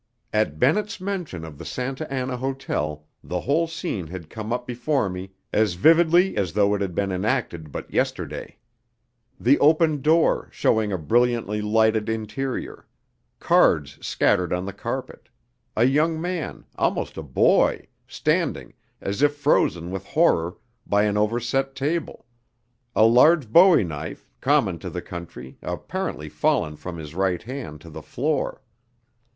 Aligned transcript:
At 0.33 0.57
Bennett's 0.57 0.99
mention 0.99 1.45
of 1.45 1.59
the 1.59 1.63
Santa 1.63 2.11
Anna 2.11 2.35
Hotel 2.35 3.05
the 3.23 3.41
whole 3.41 3.67
scene 3.67 4.07
had 4.07 4.31
come 4.31 4.51
up 4.51 4.65
before 4.65 5.09
me 5.09 5.33
as 5.53 5.75
vividly 5.75 6.35
as 6.37 6.53
though 6.53 6.73
it 6.73 6.81
had 6.81 6.95
been 6.95 7.11
enacted 7.11 7.71
but 7.71 7.93
yesterday. 7.93 8.57
The 9.39 9.59
open 9.59 10.01
door, 10.01 10.49
showing 10.51 10.91
a 10.91 10.97
brilliantly 10.97 11.61
lighted 11.61 12.09
interior; 12.09 12.87
cards 13.39 13.99
scattered 14.03 14.51
on 14.51 14.65
the 14.65 14.73
carpet; 14.73 15.29
a 15.77 15.83
young 15.83 16.19
man 16.19 16.65
almost 16.79 17.15
a 17.15 17.21
boy 17.21 17.85
standing, 18.07 18.73
as 19.01 19.21
if 19.21 19.35
frozen 19.35 19.91
with 19.91 20.07
horror, 20.07 20.57
by 20.87 21.03
an 21.03 21.15
overset 21.15 21.75
table; 21.75 22.25
a 22.95 23.05
large 23.05 23.53
bowie 23.53 23.83
knife, 23.83 24.31
common 24.41 24.79
to 24.79 24.89
the 24.89 25.03
country, 25.03 25.59
apparently 25.61 26.27
fallen 26.27 26.75
from 26.75 26.97
his 26.97 27.13
right 27.13 27.43
hand 27.43 27.79
to 27.81 27.91
the 27.91 28.01
floor. 28.01 28.63